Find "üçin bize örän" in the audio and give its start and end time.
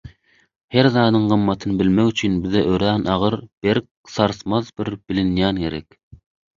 2.13-3.07